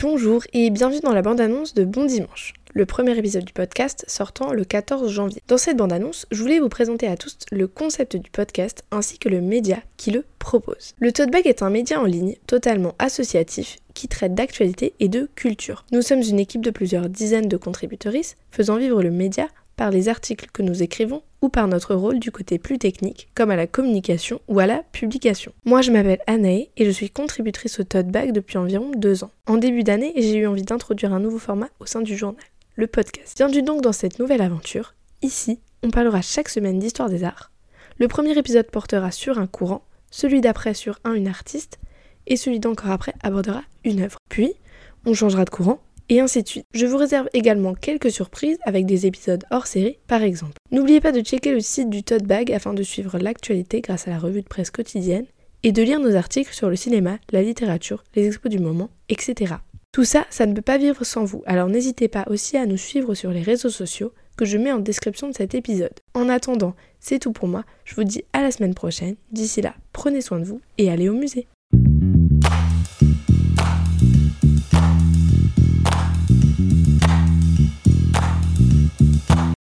[0.00, 4.52] Bonjour et bienvenue dans la bande-annonce de Bon Dimanche, le premier épisode du podcast sortant
[4.52, 5.42] le 14 janvier.
[5.48, 9.28] Dans cette bande-annonce, je voulais vous présenter à tous le concept du podcast ainsi que
[9.28, 10.94] le média qui le propose.
[11.00, 15.84] Le Tote est un média en ligne totalement associatif qui traite d'actualité et de culture.
[15.90, 20.08] Nous sommes une équipe de plusieurs dizaines de contributrices faisant vivre le média par les
[20.08, 23.66] articles que nous écrivons ou par notre rôle du côté plus technique, comme à la
[23.66, 25.52] communication ou à la publication.
[25.64, 29.30] Moi, je m'appelle Anae et je suis contributrice au Tote Bag depuis environ deux ans.
[29.46, 32.44] En début d'année, j'ai eu envie d'introduire un nouveau format au sein du journal,
[32.76, 33.36] le podcast.
[33.36, 34.94] Bienvenue donc dans cette nouvelle aventure.
[35.22, 37.50] Ici, on parlera chaque semaine d'histoire des arts.
[37.98, 41.78] Le premier épisode portera sur un courant, celui d'après sur un une artiste,
[42.26, 44.18] et celui d'encore après abordera une œuvre.
[44.28, 44.54] Puis,
[45.06, 46.66] on changera de courant et ainsi de suite.
[46.72, 50.54] Je vous réserve également quelques surprises avec des épisodes hors série par exemple.
[50.70, 54.10] N'oubliez pas de checker le site du Tote Bag afin de suivre l'actualité grâce à
[54.10, 55.26] la revue de presse quotidienne
[55.62, 59.54] et de lire nos articles sur le cinéma, la littérature, les expos du moment, etc.
[59.92, 62.76] Tout ça, ça ne peut pas vivre sans vous, alors n'hésitez pas aussi à nous
[62.76, 65.94] suivre sur les réseaux sociaux que je mets en description de cet épisode.
[66.14, 69.74] En attendant, c'est tout pour moi, je vous dis à la semaine prochaine, d'ici là,
[69.92, 71.48] prenez soin de vous et allez au musée.